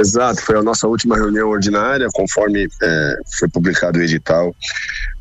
[0.00, 4.56] Exato, foi a nossa última reunião ordinária, conforme é, foi publicado o edital.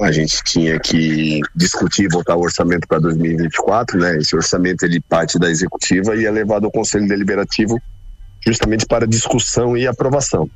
[0.00, 4.16] A gente tinha que discutir e votar o orçamento para 2024, né?
[4.18, 7.82] Esse orçamento ele parte da executiva e é levado ao Conselho Deliberativo
[8.46, 10.48] justamente para discussão e aprovação.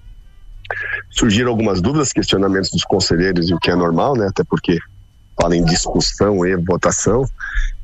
[1.10, 4.28] Surgiram algumas dúvidas, questionamentos dos conselheiros, e o que é normal, né?
[4.28, 4.78] Até porque
[5.38, 7.24] fala em discussão e votação.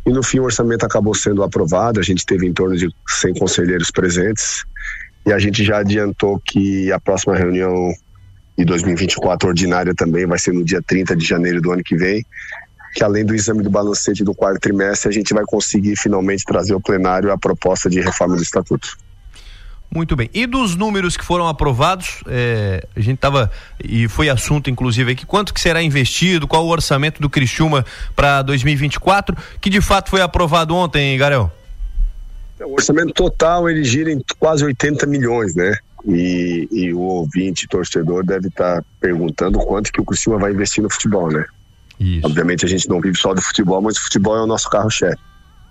[0.07, 3.35] E no fim o orçamento acabou sendo aprovado, a gente teve em torno de 100
[3.35, 4.65] conselheiros presentes
[5.27, 7.93] e a gente já adiantou que a próxima reunião
[8.57, 12.25] de 2024 ordinária também vai ser no dia 30 de janeiro do ano que vem,
[12.95, 16.75] que além do exame do balancete do quarto trimestre, a gente vai conseguir finalmente trazer
[16.75, 18.99] ao plenário a proposta de reforma do estatuto.
[19.93, 20.31] Muito bem.
[20.33, 23.51] E dos números que foram aprovados, é, a gente estava
[23.83, 28.41] e foi assunto inclusive aqui, quanto que será investido, qual o orçamento do Criciúma para
[28.43, 31.51] 2024, que de fato foi aprovado ontem, Garel?
[32.65, 35.75] O orçamento total ele gira em quase 80 milhões, né?
[36.07, 40.91] E, e o ouvinte, torcedor, deve estar perguntando quanto que o Criciúma vai investir no
[40.91, 41.45] futebol, né?
[41.99, 42.27] Isso.
[42.27, 45.21] Obviamente a gente não vive só do futebol, mas o futebol é o nosso carro-chefe.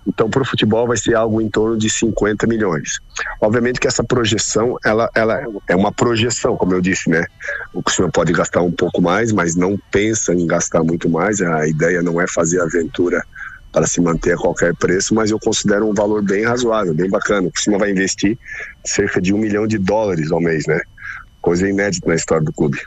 [0.06, 2.98] Então, para o futebol vai ser algo em torno de 50 milhões.
[3.40, 7.24] Obviamente que essa projeção, ela, ela é uma projeção, como eu disse, né?
[7.72, 11.40] O Criciúma pode gastar um pouco mais, mas não pensa em gastar muito mais.
[11.42, 13.22] A ideia não é fazer aventura
[13.72, 17.48] para se manter a qualquer preço, mas eu considero um valor bem razoável, bem bacana.
[17.48, 18.36] O Criciúma vai investir
[18.84, 20.80] cerca de um milhão de dólares ao mês, né?
[21.40, 22.78] Coisa inédita na história do clube.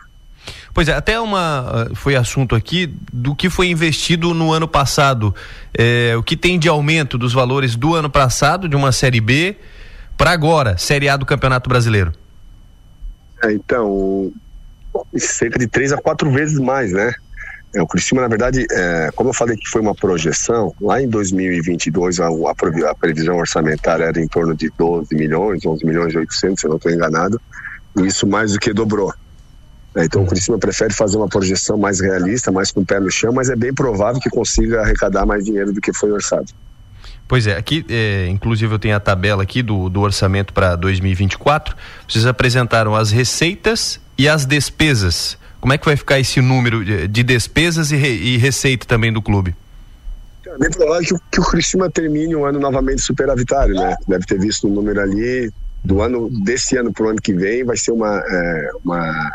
[0.74, 5.34] Pois é, até uma ah, foi assunto aqui do que foi investido no ano passado,
[5.74, 9.56] é, o que tem de aumento dos valores do ano passado de uma série B
[10.18, 12.12] para agora, série A do Campeonato Brasileiro.
[13.44, 14.32] É, então,
[15.16, 17.14] cerca de três a quatro vezes mais, né?
[17.74, 21.10] É, o Criciúma, na verdade, é, como eu falei que foi uma projeção, lá em
[21.10, 26.60] 2022 a, a, previsão orçamentária era em torno de 12 milhões, 11 milhões e 800,
[26.60, 27.42] se eu não estou enganado,
[27.98, 29.12] e isso mais do que dobrou.
[29.96, 33.10] É, então o Criciúma prefere fazer uma projeção mais realista, mais com o pé no
[33.10, 36.52] chão, mas é bem provável que consiga arrecadar mais dinheiro do que foi orçado.
[37.28, 41.76] Pois é, aqui, é, inclusive eu tenho a tabela aqui do, do orçamento para 2024.
[42.08, 45.38] Vocês apresentaram as receitas e as despesas.
[45.64, 49.22] Como é que vai ficar esse número de, despesas e, re, e, receita também do
[49.22, 49.56] clube?
[50.46, 53.96] É bem provável que, que o Criciúma termine o ano novamente superavitário, né?
[54.06, 55.50] Deve ter visto um número ali
[55.82, 59.32] do ano desse ano para o ano que vem vai ser uma, é, uma,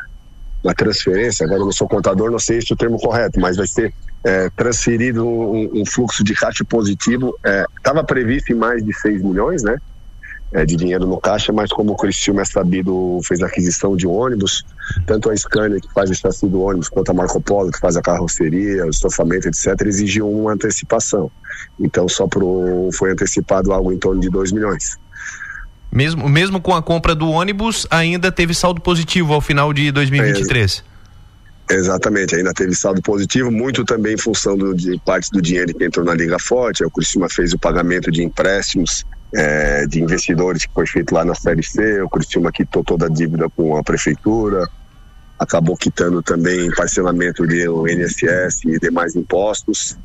[0.63, 1.47] uma transferência.
[1.47, 3.95] Agora eu não sou contador, não sei se é o termo correto, mas vai ser
[4.23, 7.35] é, transferido um, um, fluxo de caixa positivo.
[7.79, 9.79] Estava é, previsto em mais de 6 milhões, né?
[10.53, 14.65] É, de dinheiro no caixa, mas como o Cristiúma é sabido, fez aquisição de ônibus,
[15.07, 17.97] tanto a Scania, que faz o chassi do ônibus, quanto a Marco Polo, que faz
[17.97, 21.31] a carroceria, o estofamento, etc., exigiu uma antecipação.
[21.79, 24.99] Então, só pro, foi antecipado algo em torno de 2 milhões.
[25.91, 30.85] Mesmo, mesmo com a compra do ônibus, ainda teve saldo positivo ao final de 2023.
[31.71, 35.75] É, exatamente, ainda teve saldo positivo, muito também em função do, de parte do dinheiro
[35.75, 36.85] que entrou na Liga Forte.
[36.85, 41.35] O Criciúma fez o pagamento de empréstimos é, de investidores que foi feito lá na
[41.35, 44.69] Série C, o Criciúma quitou toda a dívida com a prefeitura,
[45.39, 49.97] acabou quitando também parcelamento do INSS e demais impostos.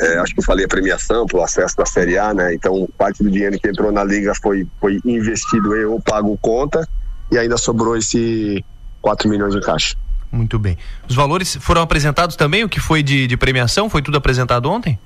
[0.00, 2.54] É, acho que eu falei a premiação para o acesso da Série A, né?
[2.54, 6.88] Então, parte do dinheiro que entrou na liga foi, foi investido em ou pago conta
[7.30, 8.64] e ainda sobrou esse
[9.02, 9.96] 4 milhões de caixa.
[10.30, 10.78] Muito bem.
[11.06, 12.64] Os valores foram apresentados também?
[12.64, 13.90] O que foi de, de premiação?
[13.90, 14.98] Foi tudo apresentado ontem?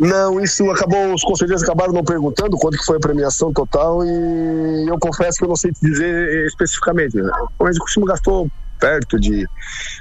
[0.00, 4.88] Não, isso acabou, os conselheiros acabaram não perguntando quanto que foi a premiação total e
[4.88, 7.18] eu confesso que eu não sei te dizer especificamente.
[7.18, 7.30] Né?
[7.60, 8.50] Mas o Cristina gastou
[8.80, 9.46] perto de,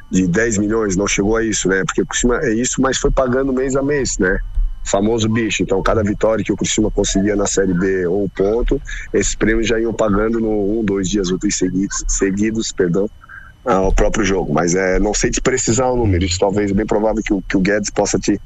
[0.09, 1.83] de 10 milhões, não chegou a isso, né?
[1.85, 4.39] Porque o Cristina é isso, mas foi pagando mês a mês, né?
[4.85, 5.61] Famoso bicho.
[5.61, 8.81] Então, cada vitória que o Cristina conseguia na Série B ou ponto,
[9.13, 13.09] esses prêmios já iam pagando no um, dois dias úteis seguidos, seguidos, perdão,
[13.65, 14.53] ao próprio jogo.
[14.53, 16.23] Mas é, não sei te precisar o número.
[16.23, 18.39] Isso talvez é bem provável que o, que o Guedes possa te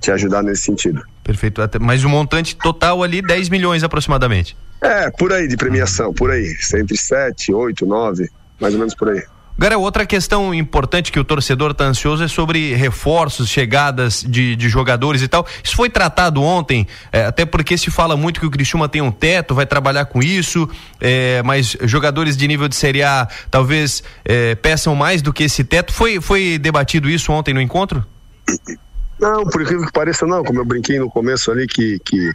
[0.00, 1.02] te ajudar nesse sentido.
[1.22, 1.60] Perfeito.
[1.80, 4.56] Mas o montante total ali, 10 milhões aproximadamente.
[4.80, 6.54] É, por aí de premiação, por aí.
[6.74, 8.28] Entre 7, 8, 9,
[8.58, 9.22] mais ou menos por aí.
[9.60, 14.68] Agora, outra questão importante que o torcedor está ansioso é sobre reforços, chegadas de, de
[14.70, 15.46] jogadores e tal.
[15.62, 19.12] Isso foi tratado ontem, é, até porque se fala muito que o Criciúma tem um
[19.12, 20.66] teto, vai trabalhar com isso,
[20.98, 25.62] é, mas jogadores de nível de Série A talvez é, peçam mais do que esse
[25.62, 25.92] teto.
[25.92, 28.02] Foi, foi debatido isso ontem no encontro?
[29.20, 30.42] Não, por incrível que pareça, não.
[30.42, 32.32] Como eu brinquei no começo ali que, que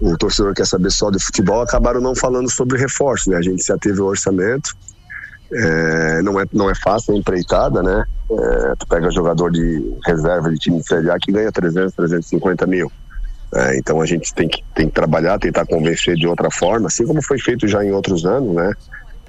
[0.00, 3.36] o torcedor quer saber só de futebol, acabaram não falando sobre reforço, né?
[3.36, 4.70] A gente já teve o orçamento,
[5.52, 8.04] é, não, é, não é fácil a empreitada, né?
[8.30, 12.66] É, tu pega jogador de reserva de time de Série A que ganha 300, 350
[12.66, 12.90] mil.
[13.54, 17.06] É, então a gente tem que, tem que trabalhar, tentar convencer de outra forma, assim
[17.06, 18.72] como foi feito já em outros anos, né?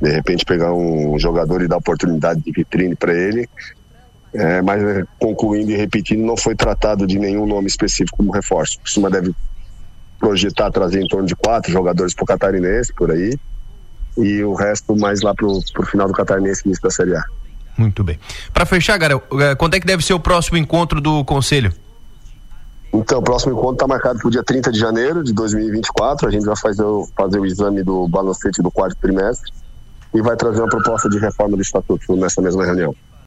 [0.02, 3.48] De repente pegar um jogador e dar oportunidade de vitrine para ele.
[4.38, 8.78] É, mas é, concluindo e repetindo, não foi tratado de nenhum nome específico como reforço.
[8.78, 9.34] O Criciúma deve
[10.20, 13.38] projetar trazer em torno de quatro jogadores para o Catarinense, por aí,
[14.18, 17.24] e o resto mais lá para o final do Catarinense, início da Série A.
[17.78, 18.20] Muito bem.
[18.54, 21.74] Para fechar, Garel, é, quando é que deve ser o próximo encontro do Conselho?
[22.94, 26.28] Então, o próximo encontro está marcado para o dia 30 de janeiro de 2024.
[26.28, 29.52] A gente vai fazer o, fazer o exame do balancete do quarto trimestre
[30.14, 32.96] e vai trazer uma proposta de reforma do estatuto nessa mesma reunião.